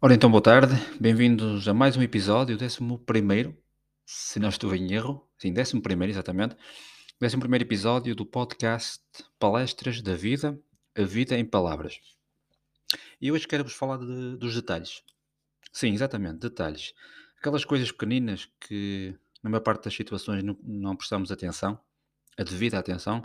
[0.00, 3.56] Ora então, boa tarde, bem-vindos a mais um episódio, décimo primeiro,
[4.04, 6.54] se não estou em erro, sim, décimo primeiro, exatamente,
[7.18, 9.02] décimo primeiro episódio do podcast
[9.38, 10.60] Palestras da Vida,
[10.96, 11.98] a Vida em Palavras.
[13.20, 15.02] E hoje quero-vos falar de- dos detalhes.
[15.72, 16.92] Sim, exatamente, detalhes.
[17.40, 21.80] Aquelas coisas pequeninas que, na maior parte das situações, não, não prestamos atenção,
[22.36, 23.22] a devida atenção,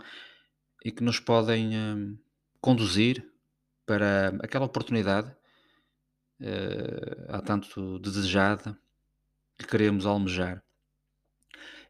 [0.82, 2.18] e que nos podem hum,
[2.62, 3.30] conduzir
[3.84, 5.34] para aquela oportunidade
[6.42, 8.78] eh, há tanto desejada
[9.56, 10.62] que queremos almejar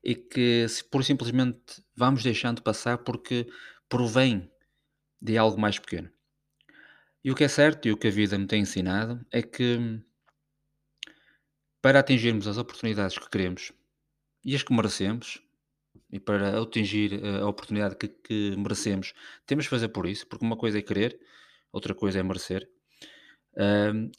[0.04, 3.46] e que se por simplesmente vamos deixando passar porque
[3.88, 4.50] provém
[5.20, 6.10] de algo mais pequeno.
[7.24, 10.02] E o que é certo e o que a vida me tem ensinado é que
[11.80, 13.72] para atingirmos as oportunidades que queremos
[14.44, 15.42] e as que merecemos,
[16.10, 19.14] e para atingir eh, a oportunidade que, que merecemos,
[19.46, 21.18] temos de fazer por isso, porque uma coisa é querer,
[21.72, 22.68] outra coisa é merecer.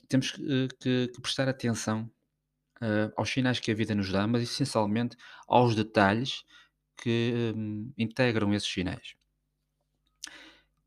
[0.08, 2.10] Temos que, eh, que- que prestar atenção
[2.82, 5.16] ah, aos sinais que a vida nos dá, mas essencialmente
[5.48, 6.44] aos detalhes
[6.98, 9.16] que hum, integram esses sinais.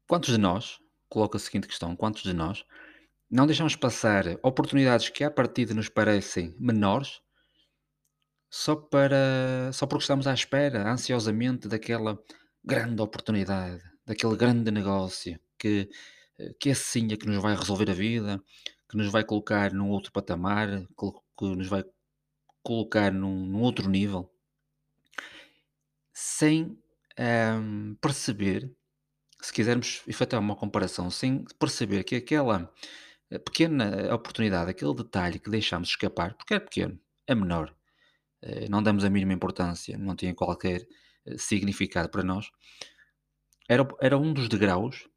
[0.07, 2.65] Quantos de nós, coloco a seguinte questão, quantos de nós
[3.31, 7.21] não deixamos passar oportunidades que à partida nos parecem menores
[8.51, 12.19] só para só porque estamos à espera ansiosamente daquela
[12.65, 15.89] grande oportunidade, daquele grande negócio que
[16.61, 18.43] que esse sim é que nos vai resolver a vida,
[18.89, 21.85] que nos vai colocar num outro patamar, que nos vai
[22.63, 24.31] colocar num num outro nível.
[26.13, 26.79] Sem,
[27.19, 28.73] hum, perceber,
[29.43, 32.73] se quisermos efetuar uma comparação, sem perceber que aquela,
[33.31, 37.75] eh, pequena oportunidade, aquele detalhe que deixamos escapar, porque é pequeno, é menor,
[38.43, 40.87] eh, não damos a mínima importância, não tem qualquer,
[41.27, 42.51] eh, significado para nós,
[43.69, 45.09] era era um dos degraus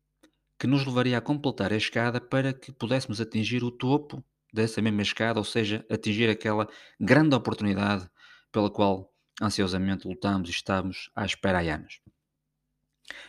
[0.60, 5.02] que nos levaria a completar a escada para que pudéssemos atingir o topo dessa mesma
[5.02, 6.68] escada, ou seja, atingir aquela
[7.00, 8.10] grande oportunidade
[8.52, 12.02] pela qual ansiosamente lutamos e estamos à espera há anos.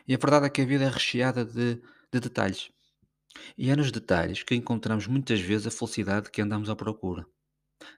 [0.09, 1.77] E a verdade é que a vida é recheada de,
[2.13, 2.71] de detalhes.
[3.57, 7.25] E é nos detalhes que encontramos muitas vezes a felicidade que andamos à procura.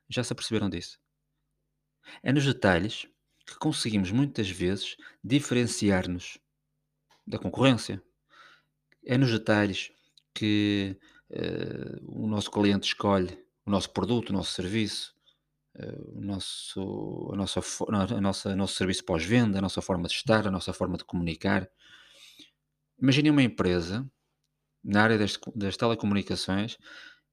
[0.09, 0.99] Já se aperceberam disso?
[2.23, 3.09] É nos detalhes
[3.47, 6.39] que conseguimos muitas vezes diferenciar-nos
[7.27, 8.03] da concorrência.
[9.05, 9.91] É nos detalhes
[10.35, 10.97] que
[11.31, 15.15] eh, o nosso cliente escolhe o nosso produto, o nosso serviço,
[15.75, 20.47] eh, o nosso, a nossa, a nossa, nosso serviço pós-venda, a nossa forma de estar,
[20.47, 21.69] a nossa forma de comunicar.
[23.01, 24.09] Imagine uma empresa
[24.85, 26.77] na área das, das telecomunicações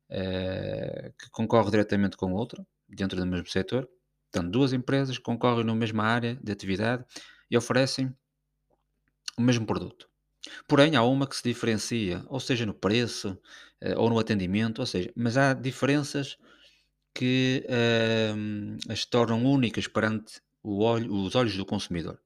[0.09, 3.87] eh, que concorre diretamente com outra, dentro do mesmo setor.
[4.31, 7.05] Portanto, duas empresas concorrem na mesma área de atividade
[7.49, 8.15] e oferecem
[9.37, 10.09] o mesmo produto.
[10.67, 13.37] Porém, há uma que se diferencia, ou seja, no preço,
[13.81, 16.37] eh, ou no atendimento, ou seja, mas há diferenças
[17.15, 22.19] que ehm, as tornam únicas perante olho- os olhos do consumidor.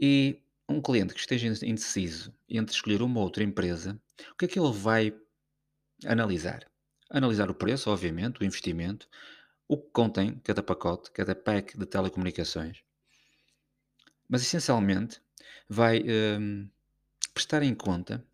[0.00, 4.00] E um cliente que esteja indeciso entre escolher uma ou outra empresa,
[4.32, 5.14] o que é que ele vai
[6.06, 6.70] analisar?
[7.10, 9.08] Analisar o preço, obviamente, o investimento,
[9.68, 12.82] o que contém cada pacote, cada pack de telecomunicações,
[14.28, 15.20] mas essencialmente
[15.68, 16.02] vai
[16.38, 16.68] hum,
[17.34, 18.24] prestar em conta,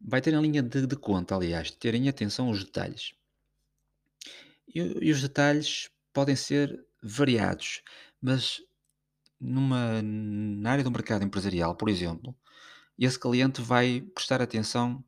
[0.00, 3.14] vai ter em linha de, de conta, aliás, ter em atenção os detalhes.
[4.68, 7.82] E, e os detalhes podem ser variados,
[8.20, 8.62] mas
[9.40, 12.34] numa, na área do mercado empresarial, por exemplo,
[12.98, 15.04] esse cliente vai prestar atenção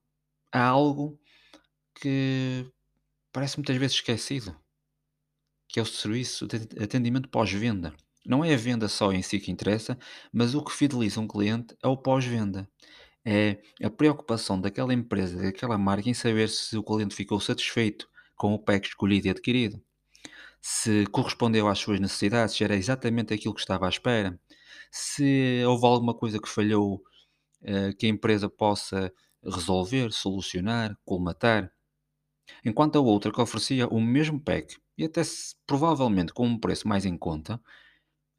[0.52, 1.18] a algo
[1.94, 2.70] que
[3.32, 4.56] parece muitas vezes esquecido,
[5.66, 7.94] que é o serviço de atendimento pós-venda.
[8.28, 9.98] Não é a venda só em si que interessa,
[10.30, 12.68] mas o que fideliza um cliente é o pós-venda.
[13.24, 18.52] É a preocupação daquela empresa, daquela marca em saber se o cliente ficou satisfeito com
[18.52, 19.82] o pack escolhido e adquirido,
[20.60, 24.38] se correspondeu às suas necessidades, se era exatamente aquilo que estava à espera,
[24.90, 27.02] se houve alguma coisa que falhou
[27.62, 29.10] eh, que a empresa possa
[29.42, 31.72] resolver, solucionar, colmatar.
[32.64, 35.22] Enquanto a outra que oferecia o mesmo pack e até
[35.66, 37.60] provavelmente com um preço mais em conta,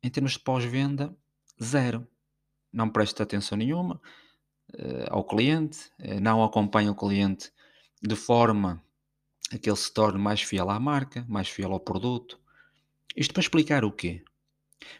[0.01, 1.15] em termos de pós-venda,
[1.61, 2.07] zero.
[2.71, 3.99] Não presta atenção nenhuma
[4.73, 7.51] eh, ao cliente, eh, não acompanha o cliente
[8.01, 8.83] de forma
[9.51, 12.39] a que ele se torne mais fiel à marca, mais fiel ao produto.
[13.15, 14.23] Isto para explicar o quê?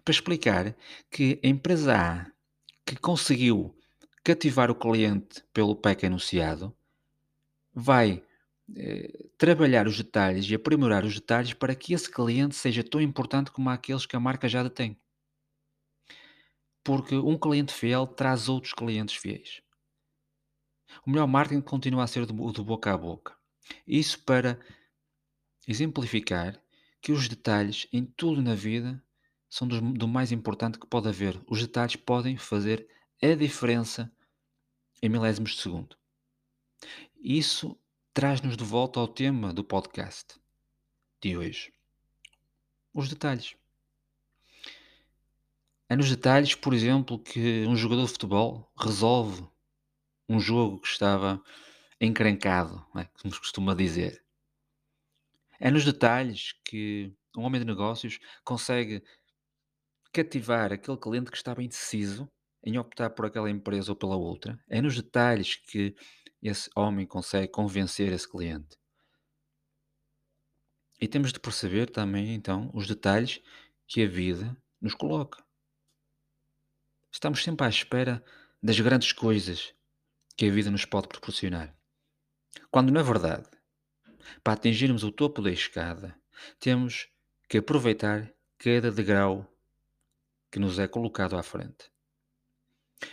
[0.04, 0.76] Para explicar
[1.10, 2.26] que a empresa A
[2.86, 3.76] que conseguiu
[4.24, 6.76] cativar o cliente pelo pack anunciado
[7.74, 8.24] vai
[8.76, 13.52] eh, trabalhar os detalhes e aprimorar os detalhes para que esse cliente seja tão importante
[13.52, 15.00] como aqueles que a marca já detém.
[16.84, 19.62] Porque um cliente fiel traz outros clientes fiéis.
[21.06, 23.36] O melhor marketing continua a ser o do boca a boca.
[23.86, 24.60] Isso para
[25.68, 26.62] exemplificar
[27.02, 29.02] que os detalhes em tudo na vida
[29.50, 31.42] são dos- do mais importante que pode haver.
[31.48, 32.88] Os detalhes podem fazer
[33.24, 34.12] a diferença
[35.04, 35.98] em milésimos de segundo.
[37.22, 37.78] Isso
[38.20, 40.38] traz-nos de volta ao tema do podcast
[41.22, 41.72] de hoje.
[42.94, 43.56] Os detalhes.
[45.88, 49.48] É nos detalhes, por exemplo, que um jogador de futebol resolve
[50.28, 51.42] um jogo que estava
[52.02, 53.10] encrencado, não é?
[53.22, 54.22] como se costuma dizer.
[55.58, 59.02] É nos detalhes que um homem de negócios consegue
[60.12, 62.30] cativar aquele cliente que estava indeciso
[62.66, 64.62] em optar por aquela empresa ou pela outra.
[64.68, 65.96] É nos detalhes que
[66.42, 68.78] esse homem consegue convencer esse cliente.
[71.00, 73.42] E temos de perceber também, então, os detalhes
[73.88, 75.44] que a vida nos coloca.
[77.12, 78.24] Estamos sempre à espera
[78.62, 79.74] das grandes coisas
[80.36, 81.76] que a vida nos pode proporcionar.
[82.70, 83.50] Quando, na verdade,
[84.44, 86.16] para atingirmos o topo da escada,
[86.60, 87.10] temos
[87.48, 89.46] que aproveitar cada degrau
[90.52, 91.92] que nos é colocado à frente.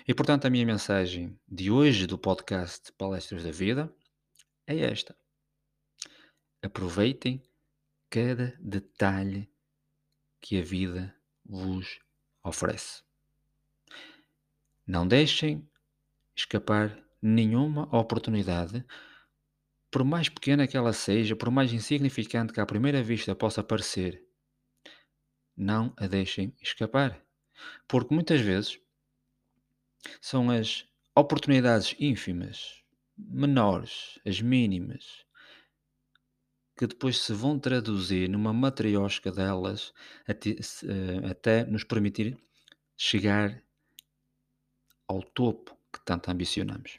[0.06, 3.92] E portanto, a minha mensagem de hoje do podcast Palestras da Vida
[4.66, 5.16] é esta:
[6.62, 7.42] aproveitem
[8.10, 9.50] cada detalhe
[10.40, 12.00] que a vida vos
[12.42, 13.02] oferece.
[14.86, 15.68] Não deixem
[16.34, 18.84] escapar nenhuma oportunidade,
[19.90, 24.24] por mais pequena que ela seja, por mais insignificante que à primeira vista possa parecer,
[25.56, 27.20] não a deixem escapar.
[27.88, 28.78] Porque muitas vezes
[30.20, 32.82] são as oportunidades ínfimas,
[33.16, 35.24] menores, as mínimas,
[36.76, 39.94] que depois se vão traduzir numa matriosca delas
[40.26, 42.36] até, eh, até nos permitir
[42.96, 43.62] chegar
[45.08, 46.98] ao topo que tanto ambicionamos.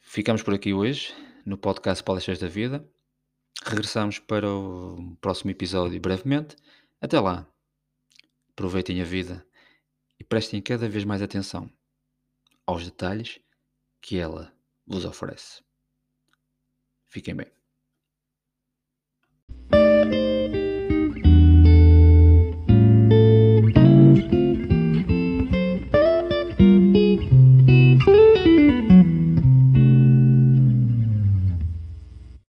[0.00, 1.14] Ficamos por aqui hoje
[1.44, 2.88] no podcast Palestras da Vida.
[3.62, 6.56] Regressamos para o próximo episódio brevemente.
[7.00, 7.46] Até lá,
[8.50, 9.46] aproveitem a vida
[10.20, 11.72] e prestem cada vez mais atenção
[12.66, 13.40] aos detalhes
[14.02, 14.54] que ela
[14.86, 15.64] vos oferece.
[17.08, 17.59] Fiquem bem.